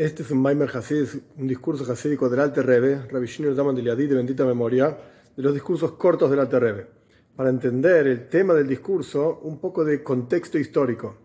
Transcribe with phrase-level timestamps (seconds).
[0.00, 4.14] Este es un Maimer Hasid, un discurso hasídico del Alte Rebbe, Rabbi Zaman de de
[4.14, 4.96] bendita memoria,
[5.36, 6.86] de los discursos cortos del Alte Rebbe.
[7.36, 11.18] Para entender el tema del discurso, un poco de contexto histórico.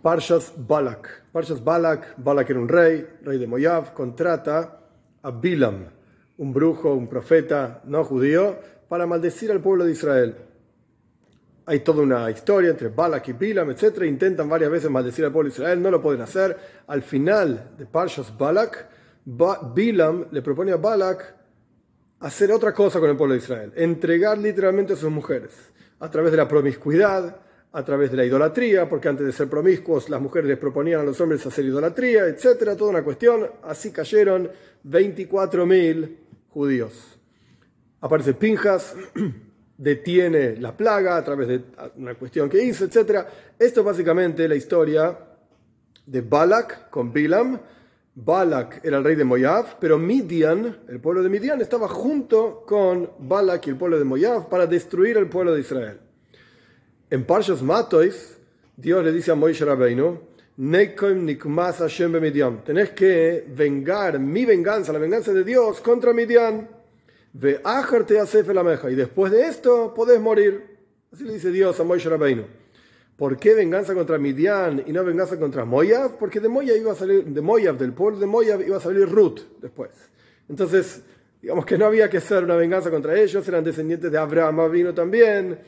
[0.00, 1.26] Parshas Balak.
[1.32, 4.80] Parshas Balak, Balak era un rey, rey de Moab, contrata
[5.20, 5.90] a Bilam,
[6.38, 8.56] un brujo, un profeta no judío,
[8.88, 10.45] para maldecir al pueblo de Israel
[11.68, 14.02] hay toda una historia entre Balak y Bilam, etc.
[14.04, 16.56] Intentan varias veces maldecir al pueblo de Israel, no lo pueden hacer.
[16.86, 18.88] Al final de Parshas Balak,
[19.74, 21.34] Bilam le propone a Balak
[22.20, 26.30] hacer otra cosa con el pueblo de Israel, entregar literalmente a sus mujeres, a través
[26.30, 27.40] de la promiscuidad,
[27.72, 31.04] a través de la idolatría, porque antes de ser promiscuos las mujeres les proponían a
[31.04, 32.76] los hombres hacer idolatría, etc.
[32.78, 33.50] Toda una cuestión.
[33.64, 34.48] Así cayeron
[34.84, 36.16] 24.000
[36.48, 37.18] judíos.
[38.00, 38.94] Aparece Pinjas
[39.78, 41.62] detiene la plaga a través de
[41.96, 43.26] una cuestión que hizo, etc.
[43.58, 45.18] Esto es básicamente la historia
[46.06, 47.60] de Balak con Bilam.
[48.14, 53.10] Balak era el rey de Moab, pero Midian, el pueblo de Midian, estaba junto con
[53.18, 56.00] Balak y el pueblo de Moab para destruir el pueblo de Israel.
[57.10, 58.38] En Parshas Matois,
[58.76, 60.20] Dios le dice a Moisés Rabbeinu,
[62.64, 66.75] tenés que vengar mi venganza, la venganza de Dios contra Midian.
[67.38, 67.60] Ve
[68.06, 68.90] te la meja.
[68.90, 70.76] Y después de esto podés morir.
[71.12, 72.44] Así le dice Dios a Moisés Rabbeinu.
[73.16, 76.18] ¿Por qué venganza contra Midian y no venganza contra Moab?
[76.18, 79.08] Porque de Moab iba a salir, de Moab, del pueblo de Moab, iba a salir
[79.08, 79.90] Ruth después.
[80.48, 81.02] Entonces,
[81.40, 84.94] digamos que no había que hacer una venganza contra ellos, eran descendientes de Abraham, vino
[84.94, 85.58] también.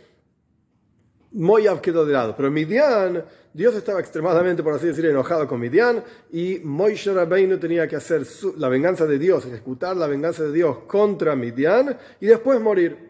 [1.33, 6.03] Moab quedó de lado, pero Midian, Dios estaba extremadamente, por así decir, enojado con Midian
[6.33, 8.27] y Moisés Rabbeinu tenía que hacer
[8.57, 13.09] la venganza de Dios, ejecutar la venganza de Dios contra Midian y después morir.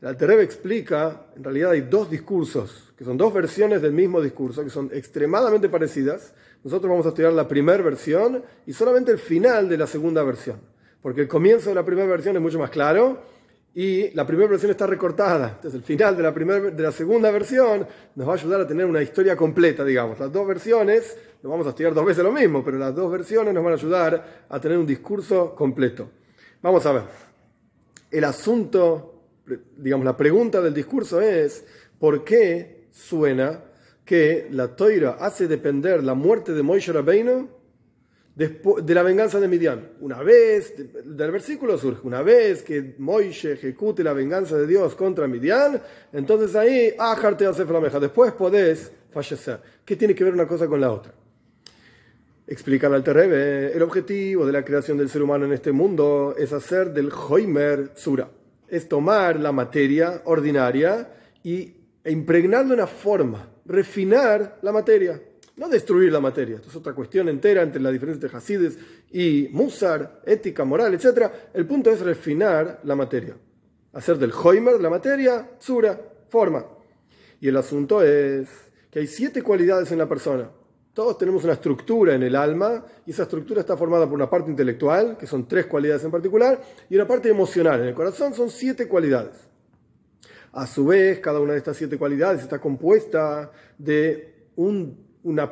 [0.00, 4.62] El Altereb explica, en realidad hay dos discursos, que son dos versiones del mismo discurso,
[4.62, 6.34] que son extremadamente parecidas.
[6.62, 10.60] Nosotros vamos a estudiar la primera versión y solamente el final de la segunda versión,
[11.02, 13.37] porque el comienzo de la primera versión es mucho más claro
[13.74, 15.50] y la primera versión está recortada.
[15.56, 18.66] Entonces el final de la, primera, de la segunda versión nos va a ayudar a
[18.66, 20.18] tener una historia completa, digamos.
[20.18, 23.54] Las dos versiones, no vamos a estudiar dos veces lo mismo, pero las dos versiones
[23.54, 26.10] nos van a ayudar a tener un discurso completo.
[26.62, 27.02] Vamos a ver.
[28.10, 29.22] El asunto,
[29.76, 31.64] digamos, la pregunta del discurso es,
[31.98, 33.62] ¿por qué suena
[34.04, 37.57] que la toira hace depender la muerte de Moisés Rabbeinu
[38.38, 39.94] de la venganza de Midian.
[40.00, 40.72] Una vez,
[41.04, 45.82] del versículo surge, una vez que Moishe ejecute la venganza de Dios contra Midian,
[46.12, 49.60] entonces ahí, ajarte hace flameja, después podés fallecer.
[49.84, 51.12] ¿Qué tiene que ver una cosa con la otra?
[52.46, 56.52] Explicar al Terrebe, el objetivo de la creación del ser humano en este mundo es
[56.52, 58.30] hacer del Hoimer Sura,
[58.68, 61.12] es tomar la materia ordinaria
[61.42, 65.20] y, e impregnarle una forma, refinar la materia.
[65.58, 68.78] No destruir la materia, esto es otra cuestión entera entre la diferencia entre Hasides
[69.10, 71.28] y Musar, ética, moral, etc.
[71.52, 73.36] El punto es refinar la materia,
[73.92, 76.64] hacer del Hoimer la materia, Sura, forma.
[77.40, 78.48] Y el asunto es
[78.88, 80.48] que hay siete cualidades en la persona.
[80.94, 84.50] Todos tenemos una estructura en el alma y esa estructura está formada por una parte
[84.50, 87.80] intelectual, que son tres cualidades en particular, y una parte emocional.
[87.80, 89.48] En el corazón son siete cualidades.
[90.52, 95.50] A su vez, cada una de estas siete cualidades está compuesta de un una,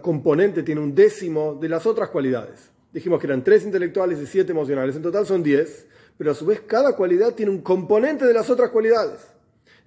[0.00, 2.70] componente tiene un décimo de las otras cualidades.
[2.92, 4.96] Dijimos que eran tres intelectuales y siete emocionales.
[4.96, 5.86] En total son diez,
[6.16, 9.20] pero a su vez cada cualidad tiene un componente de las otras cualidades.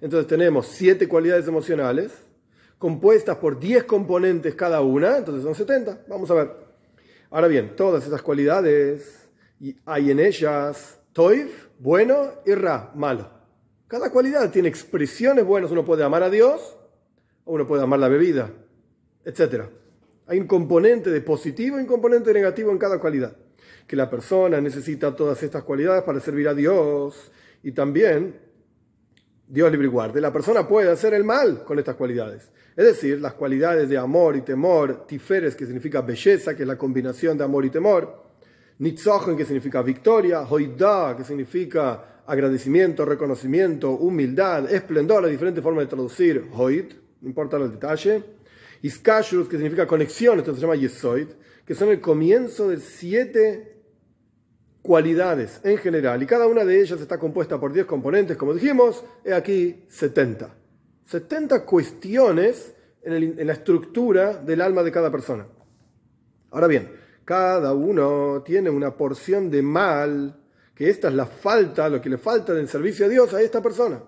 [0.00, 2.12] Entonces tenemos siete cualidades emocionales
[2.78, 6.00] compuestas por diez componentes cada una, entonces son 70.
[6.08, 6.50] Vamos a ver.
[7.30, 9.28] Ahora bien, todas esas cualidades,
[9.84, 11.48] hay en ellas toiv,
[11.78, 13.30] bueno, y ra, malo.
[13.86, 15.70] Cada cualidad tiene expresiones buenas.
[15.70, 16.76] Uno puede amar a Dios
[17.44, 18.50] o uno puede amar la bebida
[19.24, 19.64] etc.
[20.26, 23.36] Hay un componente de positivo y un componente de negativo en cada cualidad.
[23.86, 28.40] Que la persona necesita todas estas cualidades para servir a Dios y también,
[29.46, 32.50] Dios libre y guarde, la persona puede hacer el mal con estas cualidades.
[32.74, 36.78] Es decir, las cualidades de amor y temor, tiferes, que significa belleza, que es la
[36.78, 38.22] combinación de amor y temor,
[38.78, 45.86] nitzochen, que significa victoria, hoidá, que significa agradecimiento, reconocimiento, humildad, esplendor, la diferente forma de
[45.86, 46.86] traducir hoid,
[47.20, 48.22] no importa el detalle,
[48.82, 51.28] Iskashus, que significa conexión, esto se llama Yesoid,
[51.64, 53.80] que son el comienzo de siete
[54.82, 59.04] cualidades en general, y cada una de ellas está compuesta por 10 componentes, como dijimos,
[59.24, 60.52] he aquí 70.
[61.04, 65.46] 70 cuestiones en, en la estructura del alma de cada persona.
[66.50, 66.90] Ahora bien,
[67.24, 70.40] cada uno tiene una porción de mal,
[70.74, 73.62] que esta es la falta, lo que le falta del servicio a Dios a esta
[73.62, 74.02] persona.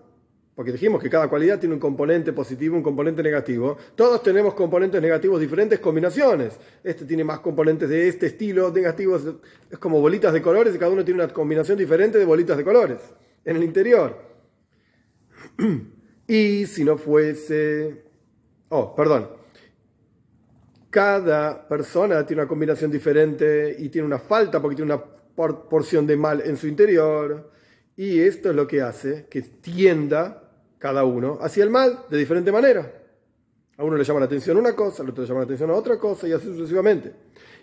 [0.55, 3.77] Porque dijimos que cada cualidad tiene un componente positivo, un componente negativo.
[3.97, 6.59] Todos tenemos componentes negativos, diferentes combinaciones.
[6.85, 9.23] Este tiene más componentes de este estilo, negativos.
[9.69, 12.63] Es como bolitas de colores y cada uno tiene una combinación diferente de bolitas de
[12.63, 13.01] colores
[13.45, 14.17] en el interior.
[16.27, 18.03] Y si no fuese...
[18.71, 19.29] Oh, perdón.
[20.89, 25.05] Cada persona tiene una combinación diferente y tiene una falta porque tiene una
[25.69, 27.51] porción de mal en su interior.
[27.95, 30.44] Y esto es lo que hace que tienda
[30.85, 32.93] cada uno hacia el mal de diferente manera.
[33.79, 35.73] A uno le llama la atención una cosa, al otro le llama la atención a
[35.73, 37.11] otra cosa y así sucesivamente.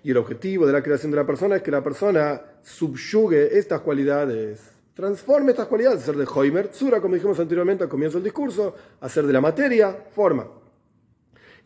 [0.03, 3.81] Y el objetivo de la creación de la persona es que la persona subyugue estas
[3.81, 8.73] cualidades, transforme estas cualidades, hacer de Hoimer, Tsura, como dijimos anteriormente al comienzo del discurso,
[9.01, 10.47] hacer de la materia forma.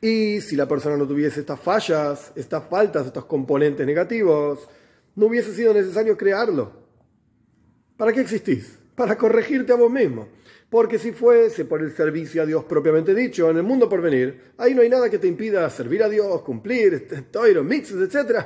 [0.01, 4.67] Y si la persona no tuviese estas fallas, estas faltas, estos componentes negativos,
[5.15, 6.73] no hubiese sido necesario crearlo.
[7.95, 8.77] ¿Para qué existís?
[8.93, 10.27] Para corregirte a vos mismo.
[10.69, 14.53] Porque si fuese por el servicio a Dios propiamente dicho, en el mundo por venir,
[14.57, 18.45] ahí no hay nada que te impida servir a Dios, cumplir, toiro, mixes, etc.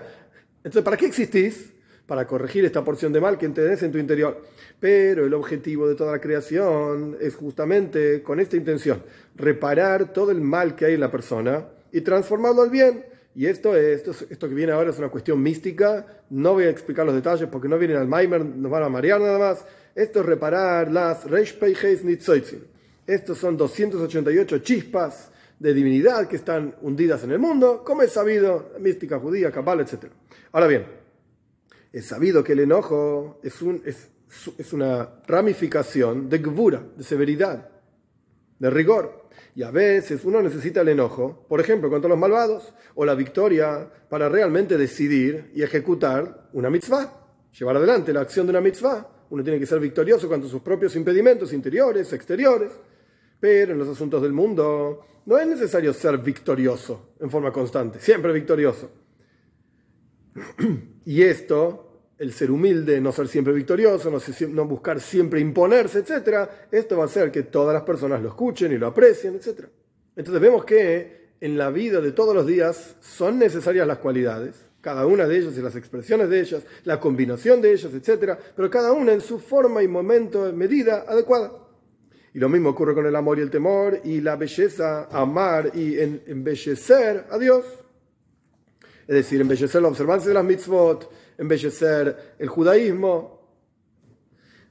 [0.57, 1.73] Entonces, ¿para qué existís?
[2.05, 4.43] Para corregir esta porción de mal que tenés en tu interior.
[4.79, 9.01] Pero el objetivo de toda la creación es justamente con esta intención,
[9.35, 13.05] reparar todo el mal que hay en la persona y transformarlo al bien.
[13.35, 16.05] Y esto, es, esto, esto que viene ahora es una cuestión mística.
[16.29, 19.21] No voy a explicar los detalles porque no vienen al Maimer, nos van a marear
[19.21, 19.65] nada más.
[19.99, 21.59] Esto es reparar las Reish
[22.05, 22.65] Nitzoitzin.
[23.05, 25.29] Estos son 288 chispas
[25.59, 30.05] de divinidad que están hundidas en el mundo, como es sabido, mística judía, cabal, etc.
[30.53, 30.85] Ahora bien,
[31.91, 33.61] es sabido que el enojo es,
[34.57, 37.69] es una ramificación de gvura, de severidad,
[38.57, 39.27] de rigor.
[39.53, 43.91] Y a veces uno necesita el enojo, por ejemplo, contra los malvados, o la victoria
[44.07, 49.18] para realmente decidir y ejecutar una mitzvah, llevar adelante la acción de una mitzvah.
[49.29, 52.71] Uno tiene que ser victorioso contra sus propios impedimentos interiores, exteriores.
[53.39, 58.33] Pero en los asuntos del mundo no es necesario ser victorioso en forma constante, siempre
[58.33, 58.89] victorioso.
[61.05, 64.11] Y esto, el ser humilde, no ser siempre victorioso,
[64.49, 68.71] no, buscar siempre imponerse, etc., esto va a hacer que todas las personas lo escuchen
[68.71, 69.65] y lo aprecien, etc.
[70.15, 75.05] Entonces vemos que en la vida de todos los días son necesarias las cualidades cada
[75.05, 78.37] una de ellas y las expresiones de ellas, la combinación de ellas, etc.
[78.55, 81.51] Pero cada una en su forma y momento, medida adecuada.
[82.33, 85.99] Y lo mismo ocurre con el amor y el temor y la belleza, amar y
[85.99, 87.65] embellecer a Dios.
[89.07, 93.39] Es decir, embellecer la observancia de las mitzvot, embellecer el judaísmo.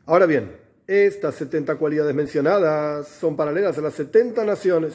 [0.06, 0.56] Ahora bien,
[0.86, 4.94] estas 70 cualidades mencionadas son paralelas a las 70 naciones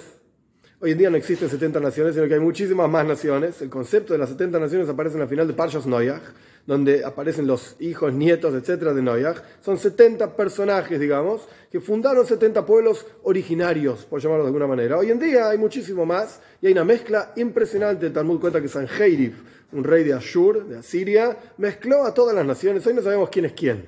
[0.84, 3.62] Hoy en día no existen 70 naciones, sino que hay muchísimas más naciones.
[3.62, 6.22] El concepto de las 70 naciones aparece en la final de Parshas Noyach,
[6.68, 9.38] donde aparecen los hijos, nietos, etcétera de Noyach.
[9.62, 14.98] Son 70 personajes, digamos, que fundaron 70 pueblos originarios, por llamarlo de alguna manera.
[14.98, 18.10] Hoy en día hay muchísimo más y hay una mezcla impresionante.
[18.10, 19.36] Talmud cuenta que Sanheirif,
[19.72, 22.86] un rey de Ashur, de Asiria, mezcló a todas las naciones.
[22.86, 23.86] Hoy no sabemos quién es quién.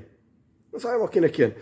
[0.71, 1.55] No sabemos quién es quién.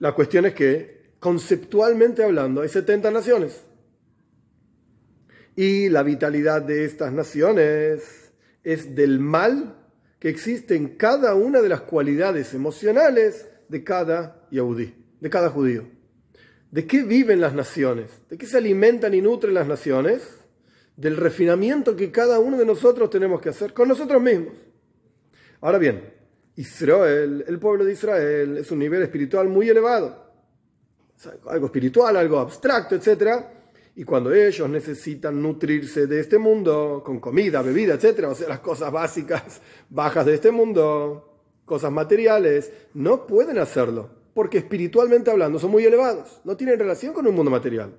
[0.00, 3.60] La cuestión es que, conceptualmente hablando, hay 70 naciones.
[5.54, 8.32] Y la vitalidad de estas naciones
[8.64, 9.76] es del mal
[10.18, 15.84] que existe en cada una de las cualidades emocionales de cada de cada judío.
[16.70, 18.10] ¿De qué viven las naciones?
[18.30, 20.22] ¿De qué se alimentan y nutren las naciones?
[20.96, 24.54] Del refinamiento que cada uno de nosotros tenemos que hacer con nosotros mismos.
[25.60, 26.02] Ahora bien,
[26.56, 30.32] Israel, el pueblo de Israel, es un nivel espiritual muy elevado.
[31.46, 33.61] Algo espiritual, algo abstracto, etcétera
[33.94, 38.60] y cuando ellos necesitan nutrirse de este mundo con comida, bebida, etc., o sea, las
[38.60, 45.70] cosas básicas, bajas de este mundo, cosas materiales, no pueden hacerlo, porque espiritualmente hablando son
[45.70, 47.92] muy elevados, no tienen relación con un mundo material.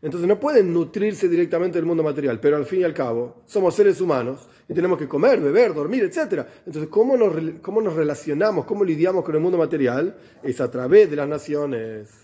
[0.00, 3.74] Entonces no pueden nutrirse directamente del mundo material, pero al fin y al cabo somos
[3.74, 6.46] seres humanos y tenemos que comer, beber, dormir, etc.
[6.66, 10.14] Entonces, ¿cómo nos, cómo nos relacionamos, cómo lidiamos con el mundo material?
[10.42, 12.23] Es a través de las naciones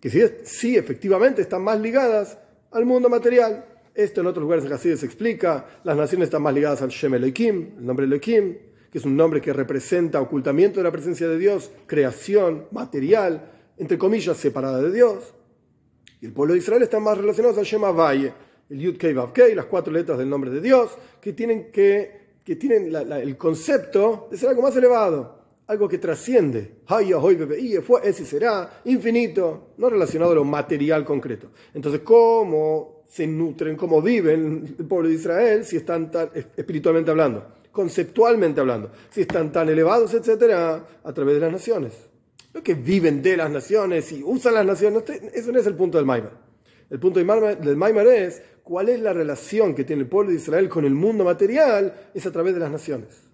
[0.00, 0.10] que
[0.44, 2.38] sí, efectivamente están más ligadas
[2.70, 3.64] al mundo material.
[3.94, 5.66] Esto en otros lugares de se explica.
[5.82, 8.56] Las naciones están más ligadas al Shem Elohim, el nombre Elohim,
[8.92, 13.98] que es un nombre que representa ocultamiento de la presencia de Dios, creación material, entre
[13.98, 15.34] comillas, separada de Dios.
[16.20, 18.32] Y el pueblo de Israel está más relacionado al Shem Valle,
[18.70, 22.36] el Yud Kei Vav Kei, las cuatro letras del nombre de Dios, que tienen, que,
[22.44, 25.37] que tienen el concepto de ser algo más elevado
[25.68, 26.80] algo que trasciende.
[26.86, 31.50] Fue, ese será, infinito, no relacionado a lo material concreto.
[31.74, 37.46] Entonces, ¿cómo se nutren, cómo viven el pueblo de Israel si están tan, espiritualmente hablando,
[37.70, 41.92] conceptualmente hablando, si están tan elevados, etcétera, a través de las naciones?
[42.54, 45.04] No que viven de las naciones y usan las naciones.
[45.34, 46.32] Eso no es el punto del Maimar.
[46.88, 50.70] El punto del Maimar es cuál es la relación que tiene el pueblo de Israel
[50.70, 53.28] con el mundo material, es a través de las naciones.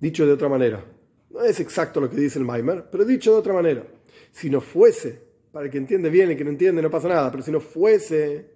[0.00, 0.84] Dicho de otra manera,
[1.30, 3.84] no es exacto lo que dice el Maimar, pero dicho de otra manera,
[4.32, 7.30] si no fuese, para el que entiende bien y que no entiende no pasa nada,
[7.30, 8.50] pero si no fuese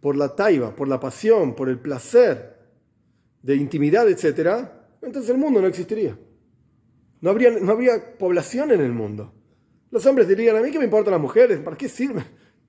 [0.00, 2.56] por la taiba, por la pasión, por el placer
[3.42, 4.68] de intimidad, etc.,
[5.02, 6.18] entonces el mundo no existiría.
[7.20, 9.32] No habría, no habría población en el mundo.
[9.90, 12.24] Los hombres dirían, a mí que me importan las mujeres, ¿para qué sirven?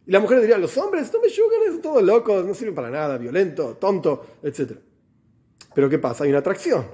[0.06, 2.90] Y las mujeres dirían, los hombres no me yugan, son todos locos, no sirven para
[2.90, 4.72] nada, violento, tonto, etc.
[5.76, 6.24] Pero ¿qué pasa?
[6.24, 6.86] Hay una atracción.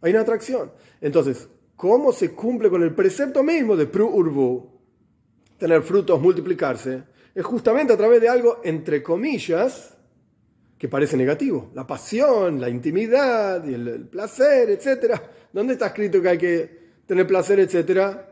[0.00, 0.72] Hay una atracción.
[1.00, 1.48] Entonces,
[1.80, 4.68] ¿cómo se cumple con el precepto mismo de Pru Urbu?
[5.56, 7.04] Tener frutos, multiplicarse.
[7.34, 9.96] Es justamente a través de algo, entre comillas,
[10.76, 11.70] que parece negativo.
[11.74, 15.22] La pasión, la intimidad, y el, placer, etc.
[15.54, 18.28] ¿Dónde está escrito que hay que tener placer, etcétera?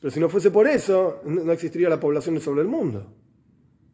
[0.00, 3.12] Pero si no fuese por eso, no existiría la población sobre el mundo.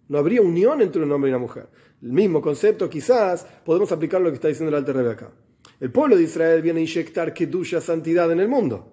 [0.08, 1.68] No habría unión entre un hombre y una mujer.
[2.02, 5.32] El mismo concepto, quizás, podemos aplicar lo que está diciendo el Alter acá.
[5.80, 8.92] El pueblo de Israel viene a inyectar kedusha, santidad en el mundo.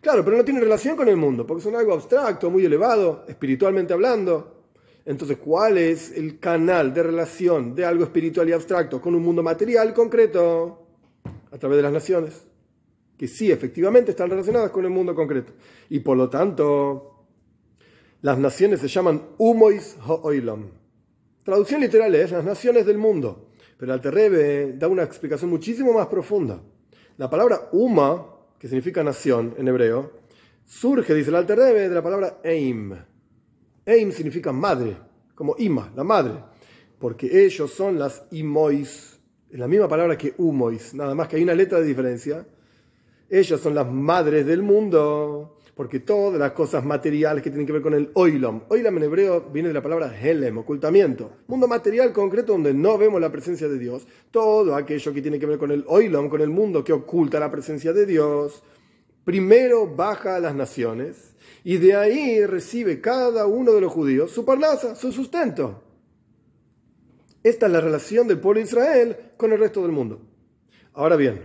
[0.00, 3.92] Claro, pero no tiene relación con el mundo, porque son algo abstracto, muy elevado, espiritualmente
[3.92, 4.64] hablando.
[5.04, 9.42] Entonces, ¿cuál es el canal de relación de algo espiritual y abstracto con un mundo
[9.42, 10.86] material concreto?
[11.52, 12.46] A través de las naciones,
[13.18, 15.52] que sí, efectivamente están relacionadas con el mundo concreto.
[15.90, 17.26] Y por lo tanto,
[18.22, 20.70] las naciones se llaman Umois Ho'olam.
[21.44, 23.43] Traducción literal es las naciones del mundo.
[23.76, 26.60] Pero el Terrebe da una explicación muchísimo más profunda.
[27.16, 28.26] La palabra Uma,
[28.58, 30.12] que significa nación en hebreo,
[30.64, 32.94] surge, dice el Alterrebe, de la palabra Eim
[33.86, 34.96] Eim significa madre,
[35.34, 36.32] como Ima, la madre,
[36.98, 41.42] porque ellos son las Imois, es la misma palabra que Umois, nada más que hay
[41.42, 42.46] una letra de diferencia.
[43.28, 47.82] Ellos son las madres del mundo, porque todas las cosas materiales que tienen que ver
[47.82, 52.52] con el oilom, oilom en hebreo viene de la palabra helem, ocultamiento, mundo material concreto
[52.52, 55.84] donde no vemos la presencia de Dios, todo aquello que tiene que ver con el
[55.88, 58.62] oilom, con el mundo que oculta la presencia de Dios,
[59.24, 64.44] primero baja a las naciones y de ahí recibe cada uno de los judíos su
[64.44, 65.82] parnasa, su sustento.
[67.42, 70.20] Esta es la relación del pueblo de Israel con el resto del mundo.
[70.94, 71.44] Ahora bien,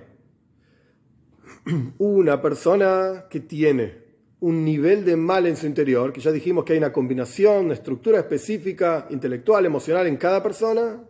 [1.98, 3.99] una persona que tiene
[4.42, 7.74] un nivel de mal en su interior, que ya dijimos que hay una combinación, una
[7.74, 11.04] estructura específica, intelectual, emocional en cada persona,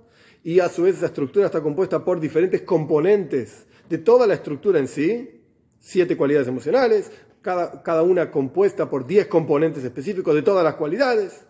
[0.43, 4.79] y a su vez esa estructura está compuesta por diferentes componentes de toda la estructura
[4.79, 5.41] en sí,
[5.79, 11.45] siete cualidades emocionales, cada, una compuesta por 10 componentes específicos de todas las cualidades,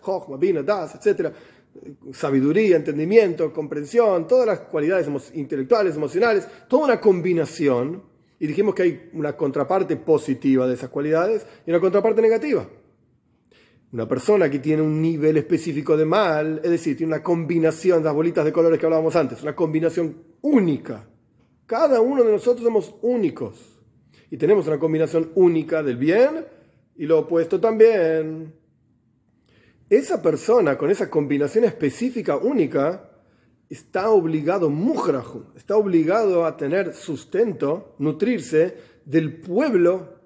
[0.65, 1.33] Das, etc.
[2.13, 8.03] Sabiduría, entendimiento, comprensión, todas las cualidades intelectuales, emocionales, toda una combinación.
[8.39, 12.67] Y dijimos que hay una contraparte positiva de esas cualidades y una contraparte negativa.
[13.91, 18.13] Una persona que tiene un nivel específico de mal, es decir, tiene una combinación las
[18.13, 21.09] bolitas de colores que hablábamos antes, una combinación única.
[21.65, 23.81] Cada uno de nosotros somos únicos
[24.29, 26.45] y tenemos una combinación única del bien
[26.95, 28.53] y lo opuesto también.
[29.89, 33.08] Esa persona con esa combinación específica única
[33.69, 40.19] está obligado, mujraju, está obligado a tener sustento, nutrirse del pueblo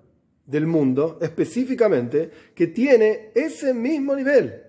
[0.45, 4.62] del mundo específicamente que tiene ese mismo nivel.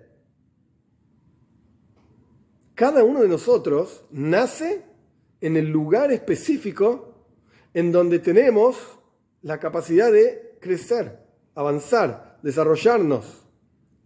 [2.74, 4.82] Cada uno de nosotros nace
[5.40, 7.14] en el lugar específico
[7.72, 8.76] en donde tenemos
[9.42, 11.20] la capacidad de crecer,
[11.54, 13.44] avanzar, desarrollarnos,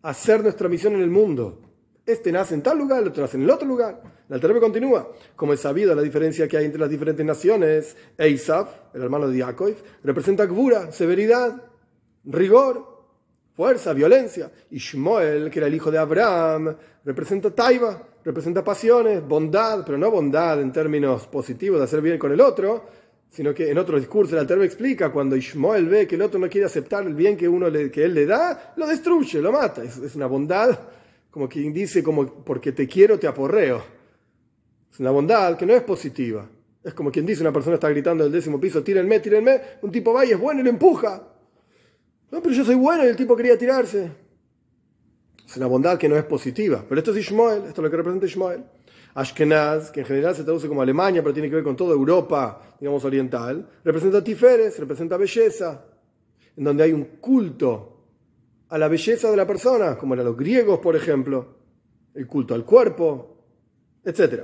[0.02, 1.67] hacer nuestra misión en el mundo.
[2.08, 4.00] Este nace en tal lugar, el otro nace en el otro lugar.
[4.30, 5.12] La Terebe continúa.
[5.36, 9.36] Como es sabido la diferencia que hay entre las diferentes naciones, Eisaf, el hermano de
[9.36, 9.74] Yaakov,
[10.04, 11.62] representa Gvura, severidad,
[12.24, 13.04] rigor,
[13.52, 14.50] fuerza, violencia.
[14.70, 16.74] Y Shmuel, que era el hijo de Abraham,
[17.04, 22.32] representa Taiba, representa pasiones, bondad, pero no bondad en términos positivos de hacer bien con
[22.32, 22.86] el otro,
[23.30, 26.48] sino que en otro discurso el Alterbe explica cuando Ishmael ve que el otro no
[26.48, 29.82] quiere aceptar el bien que, uno que él le da, lo destruye, lo mata.
[29.82, 30.78] Es, una bondad,
[31.30, 33.82] como quien dice, como porque te quiero, te aporreo.
[34.92, 36.48] Es una bondad que no es positiva.
[36.82, 40.12] Es como quien dice, una persona está gritando del décimo piso, tírenme, tírenme, un tipo
[40.12, 41.22] va y es bueno y lo empuja.
[42.30, 44.10] No, pero yo soy bueno y el tipo quería tirarse.
[45.46, 46.84] Es una bondad que no es positiva.
[46.88, 48.64] Pero esto es Ishmael, esto es lo que representa Ishmael.
[49.14, 52.76] Ashkenaz, que en general se traduce como Alemania, pero tiene que ver con toda Europa,
[52.78, 55.84] digamos, oriental, representa Tiferes, representa belleza,
[56.56, 57.97] en donde hay un culto
[58.68, 61.56] a la belleza de la persona, como eran los griegos, por ejemplo,
[62.14, 63.36] el culto al cuerpo,
[64.04, 64.42] etc.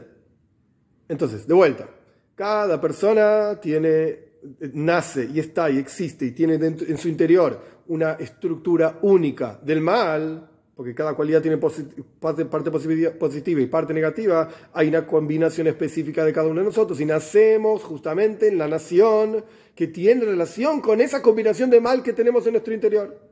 [1.09, 1.88] Entonces, de vuelta,
[2.35, 4.35] cada persona tiene
[4.73, 10.50] nace y está y existe y tiene en su interior una estructura única del mal,
[10.75, 16.49] porque cada cualidad tiene parte positiva y parte negativa, hay una combinación específica de cada
[16.49, 21.71] uno de nosotros y nacemos justamente en la nación que tiene relación con esa combinación
[21.71, 23.24] de mal que tenemos en nuestro interior.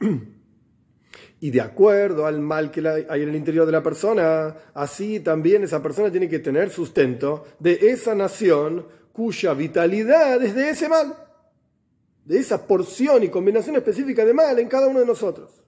[1.38, 5.64] Y de acuerdo al mal que hay en el interior de la persona, así también
[5.64, 11.14] esa persona tiene que tener sustento de esa nación cuya vitalidad es de ese mal,
[12.24, 15.62] de esa porción y combinación específica de mal en cada uno de nosotros.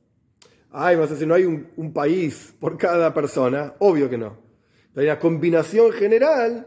[0.71, 3.75] Ay, vas a decir, no hay un, país por cada persona.
[3.79, 4.39] Obvio que no.
[4.95, 6.67] hay una combinación general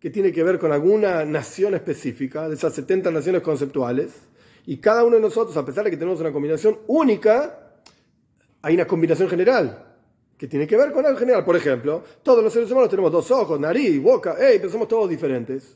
[0.00, 4.27] que tiene que ver con alguna nación específica, de esas 70 naciones conceptuales.
[4.68, 7.72] Y cada uno de nosotros, a pesar de que tenemos una combinación única,
[8.60, 9.96] hay una combinación general
[10.36, 11.42] que tiene que ver con algo general.
[11.42, 15.08] Por ejemplo, todos los seres humanos tenemos dos ojos, nariz, boca, hey, pero somos todos
[15.08, 15.74] diferentes.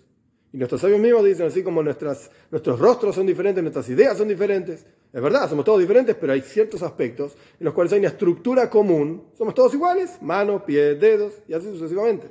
[0.52, 4.28] Y nuestros sabios mismos dicen así como nuestras, nuestros rostros son diferentes, nuestras ideas son
[4.28, 4.84] diferentes.
[5.10, 8.68] Es verdad, somos todos diferentes, pero hay ciertos aspectos en los cuales hay una estructura
[8.68, 9.28] común.
[9.38, 12.28] Somos todos iguales, manos, pies, dedos y así sucesivamente.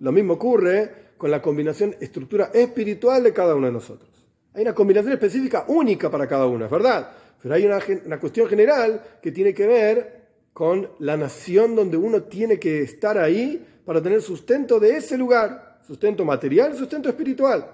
[0.00, 4.17] Lo mismo ocurre con la combinación estructura espiritual de cada uno de nosotros.
[4.54, 8.48] Hay una combinación específica única para cada uno, es verdad, pero hay una, una cuestión
[8.48, 10.18] general que tiene que ver
[10.52, 15.78] con la nación donde uno tiene que estar ahí para tener sustento de ese lugar,
[15.86, 17.70] sustento material, sustento espiritual.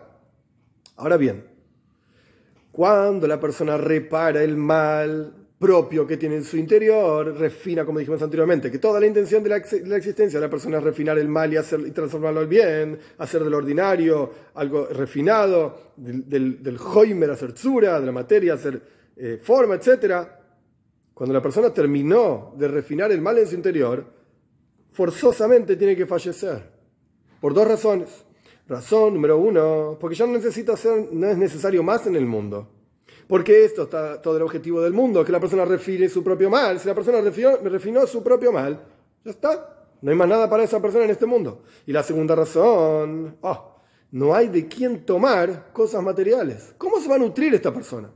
[0.96, 1.44] Ahora bien,
[2.70, 8.20] cuando la persona repara el mal propio que tiene en su interior, refina, como dijimos
[8.20, 11.50] anteriormente, que toda la intención de la, existencia de la persona es refinar el mal
[11.54, 17.30] y, hacer, y transformarlo al bien, hacer del ordinario algo refinado, del, del, del joimer
[17.30, 18.78] hacer tzura, de la materia hacer
[19.16, 20.28] eh, forma, etc.
[21.14, 24.04] Cuando la persona terminó de refinar el mal en su interior,
[24.92, 26.62] forzosamente tiene que fallecer.
[27.40, 28.26] Por dos razones.
[28.68, 32.68] Razón número uno, porque ya no necesita ser, no es necesario más en el mundo.
[33.26, 36.78] Porque esto está todo el objetivo del mundo, que la persona refine su propio mal.
[36.78, 38.80] Si la persona refinó, refinó su propio mal,
[39.24, 39.86] ya está.
[40.02, 41.62] No hay más nada para esa persona en este mundo.
[41.86, 46.74] Y la segunda razón, oh, no hay de quién tomar cosas materiales.
[46.76, 48.10] ¿Cómo se va a nutrir esta persona?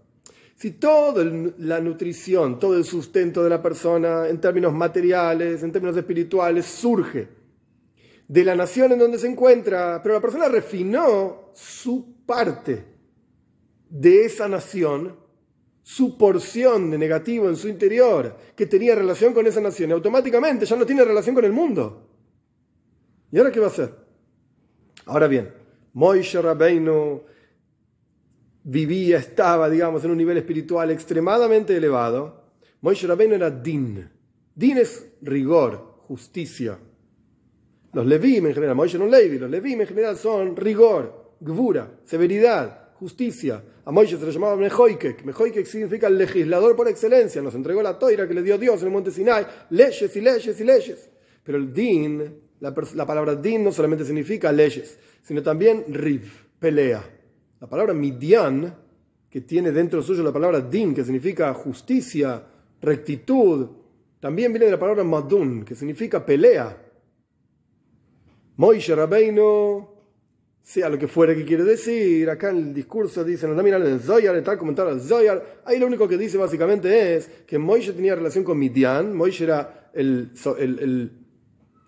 [0.54, 1.24] Si toda
[1.58, 7.28] la nutrición, todo el sustento de la persona en términos materiales, en términos espirituales, surge
[8.26, 12.97] de la nación en donde se encuentra, pero la persona refinó su parte
[13.90, 15.16] de esa nación,
[15.82, 20.66] su porción de negativo en su interior, que tenía relación con esa nación, y automáticamente
[20.66, 22.06] ya no tiene relación con el mundo.
[23.30, 23.94] ¿Y ahora qué va a hacer?
[25.06, 25.52] Ahora bien,
[25.94, 27.22] Moishe Rabbeinu
[28.64, 32.44] vivía, estaba, digamos, en un nivel espiritual extremadamente elevado.
[32.82, 34.08] Moishe Rabbeinu era din.
[34.54, 36.78] Din es rigor, justicia.
[37.92, 42.87] Los Levim en general, Moishe no Levi, los Levim en general son rigor, gvura, severidad,
[42.98, 43.62] justicia.
[43.84, 45.24] A Moishe se le llamaba Mejoikek.
[45.24, 47.40] Mejoikek significa el legislador por excelencia.
[47.40, 49.46] Nos entregó la toira que le dio Dios en el monte Sinai.
[49.70, 51.10] Leyes y leyes y leyes.
[51.44, 57.02] Pero el din, la, la palabra din no solamente significa leyes, sino también riv, pelea.
[57.60, 58.74] La palabra midian,
[59.30, 62.42] que tiene dentro suyo la palabra din, que significa justicia,
[62.80, 63.68] rectitud,
[64.20, 66.76] también viene de la palabra madun, que significa pelea.
[68.56, 69.97] Moishe Rabbeinu,
[70.68, 74.00] sea lo que fuera que quiere decir, acá en el discurso dice, no miran el
[74.00, 78.14] Zoyar, en tal al Zoyar, ahí lo único que dice básicamente es que Moishe tenía
[78.14, 81.10] relación con Midian, Moishe era el, el,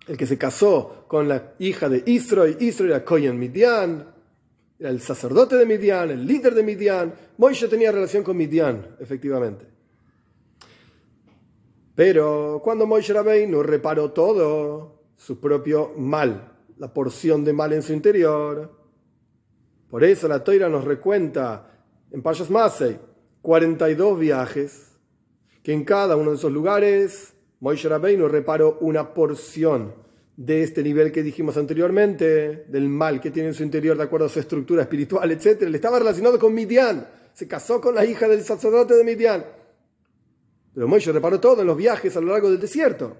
[0.07, 4.03] el, que se casó con la hija de Israel, Israel era Koyen Midian,
[4.79, 9.67] era el sacerdote de Midian, el líder de Midian, Moishe tenía relación con Midian, efectivamente.
[11.93, 17.93] Pero cuando Moishe Rabbeinu reparó todo, su propio mal, la porción de mal en su
[17.93, 18.71] interior.
[19.87, 21.69] Por eso la Toira nos recuenta
[22.09, 22.97] en Payas Masei
[23.43, 24.97] 42 viajes,
[25.61, 29.93] que en cada uno de esos lugares Moishe Rabbeinu reparó una porción
[30.35, 34.25] de este nivel que dijimos anteriormente, del mal que tiene en su interior de acuerdo
[34.25, 35.61] a su estructura espiritual, etc.
[35.69, 39.45] Le estaba relacionado con Midian, se casó con la hija del sacerdote de Midian.
[40.73, 43.17] Pero Moishe reparó todo en los viajes a lo largo del desierto.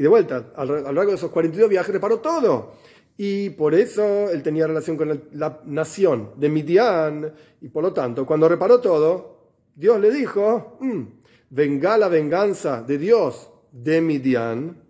[0.00, 2.72] Y de vuelta, a lo largo de esos 42 viajes reparó todo.
[3.18, 7.34] Y por eso él tenía relación con la nación de Midian.
[7.60, 11.02] Y por lo tanto, cuando reparó todo, Dios le dijo, mm,
[11.50, 14.82] venga la venganza de Dios de Midian,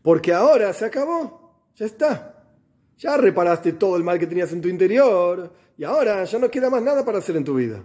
[0.00, 2.46] porque ahora se acabó, ya está.
[2.96, 6.70] Ya reparaste todo el mal que tenías en tu interior y ahora ya no queda
[6.70, 7.84] más nada para hacer en tu vida.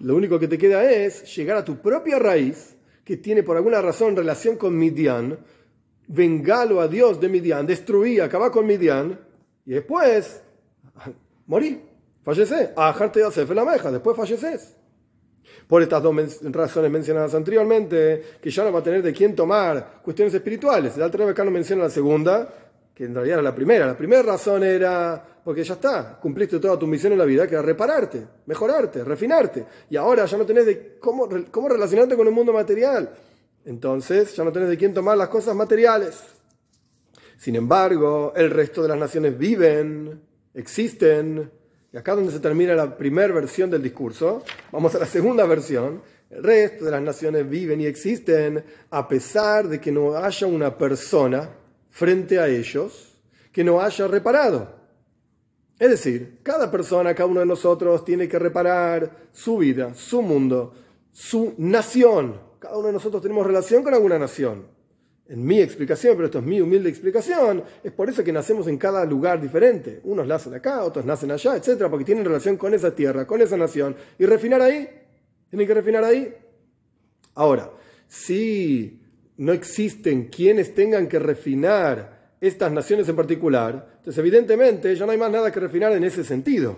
[0.00, 2.73] Lo único que te queda es llegar a tu propia raíz
[3.04, 5.38] que tiene por alguna razón relación con Midian,
[6.06, 9.18] vengalo a Dios de Midian, destruí, acaba con Midian,
[9.66, 10.42] y después
[11.46, 11.82] morí,
[12.22, 12.54] fallecí.
[12.76, 14.76] Ajarte de la meja, después falleces.
[15.66, 16.14] Por estas dos
[16.44, 20.96] razones mencionadas anteriormente, que ya no va a tener de quién tomar cuestiones espirituales.
[20.96, 22.63] El Alter acá no menciona la segunda,
[22.94, 23.86] que en realidad era la primera.
[23.86, 27.54] La primera razón era porque ya está, cumpliste toda tu misión en la vida, que
[27.54, 29.66] era repararte, mejorarte, refinarte.
[29.90, 33.10] Y ahora ya no tenés de cómo, cómo relacionarte con el mundo material.
[33.64, 36.22] Entonces ya no tenés de quién tomar las cosas materiales.
[37.36, 40.22] Sin embargo, el resto de las naciones viven,
[40.54, 41.50] existen.
[41.92, 46.00] Y acá donde se termina la primera versión del discurso, vamos a la segunda versión.
[46.30, 50.76] El resto de las naciones viven y existen a pesar de que no haya una
[50.76, 51.50] persona
[51.94, 53.16] frente a ellos
[53.52, 54.68] que no haya reparado.
[55.78, 60.74] Es decir, cada persona, cada uno de nosotros tiene que reparar su vida, su mundo,
[61.12, 62.40] su nación.
[62.58, 64.66] Cada uno de nosotros tenemos relación con alguna nación.
[65.28, 68.76] En mi explicación, pero esto es mi humilde explicación, es por eso que nacemos en
[68.76, 70.00] cada lugar diferente.
[70.02, 73.56] Unos nacen acá, otros nacen allá, etcétera, porque tienen relación con esa tierra, con esa
[73.56, 73.94] nación.
[74.18, 74.88] Y refinar ahí,
[75.48, 76.34] tienen que refinar ahí.
[77.36, 77.70] Ahora,
[78.08, 79.03] si
[79.36, 85.18] no existen quienes tengan que refinar estas naciones en particular, entonces evidentemente ya no hay
[85.18, 86.76] más nada que refinar en ese sentido.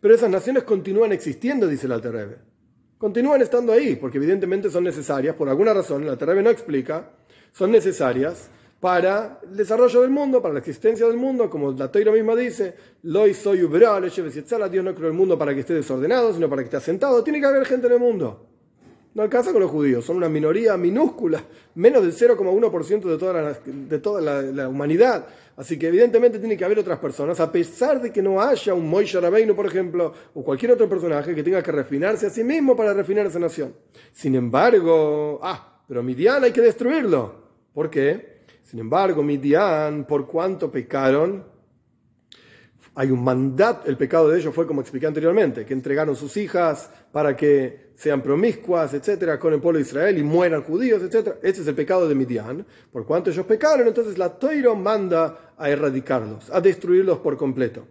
[0.00, 2.38] Pero esas naciones continúan existiendo, dice el Alter
[2.98, 7.10] Continúan estando ahí, porque evidentemente son necesarias, por alguna razón, el Alter no explica,
[7.52, 12.12] son necesarias para el desarrollo del mundo, para la existencia del mundo, como la Toira
[12.12, 16.62] misma dice, Loi soy Dios no creó el mundo para que esté desordenado, sino para
[16.62, 18.51] que esté asentado, tiene que haber gente en el mundo.
[19.14, 21.44] No alcanza con los judíos, son una minoría minúscula,
[21.74, 25.26] menos del 0,1% de toda, la, de toda la, humanidad.
[25.54, 28.88] Así que evidentemente tiene que haber otras personas, a pesar de que no haya un
[28.88, 32.74] Moishe Rabbeinu, por ejemplo, o cualquier otro personaje que tenga que refinarse a sí mismo
[32.74, 33.74] para refinar esa nación.
[34.12, 37.34] Sin embargo, ah, pero Midian hay que destruirlo.
[37.74, 38.44] ¿Por qué?
[38.62, 41.51] Sin embargo, Midian, por cuanto pecaron,
[42.94, 46.90] hay un mandato, el pecado de ellos fue como expliqué anteriormente, que entregaron sus hijas
[47.10, 51.36] para que sean promiscuas, etcétera, con el pueblo de Israel y mueran judíos, etcétera.
[51.42, 52.66] Ese es el pecado de Midian.
[52.90, 57.86] Por cuanto ellos pecaron, entonces la Toiro manda a erradicarlos, a destruirlos por completo.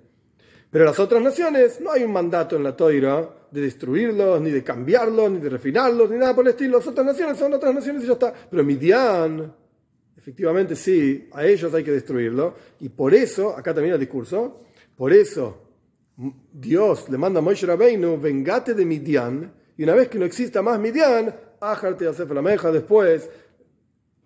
[0.70, 4.64] Pero las otras naciones, no hay un mandato en la Toiro de destruirlos, ni de
[4.64, 6.78] cambiarlos, ni de refinarlos, ni nada por el estilo.
[6.78, 8.34] Las otras naciones son otras naciones y ya está.
[8.50, 9.54] Pero Midian,
[10.16, 12.56] efectivamente sí, a ellos hay que destruirlo.
[12.80, 14.62] Y por eso, acá termina el discurso,
[14.95, 15.58] por eso
[16.51, 20.62] Dios le manda a Moshe Rabbeinu, vengate de Midian, y una vez que no exista
[20.62, 23.30] más Midian, ájarte a la meja después,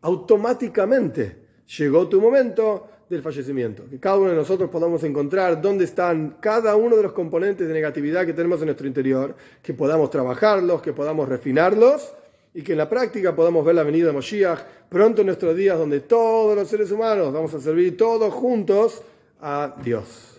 [0.01, 1.37] automáticamente
[1.77, 3.87] llegó tu momento del fallecimiento.
[3.89, 7.73] Que cada uno de nosotros podamos encontrar dónde están cada uno de los componentes de
[7.73, 12.13] negatividad que tenemos en nuestro interior, que podamos trabajarlos, que podamos refinarlos
[12.53, 15.77] y que en la práctica podamos ver la venida de Moshiach pronto en nuestros días
[15.77, 19.03] donde todos los seres humanos vamos a servir todos juntos
[19.41, 20.34] a Dios.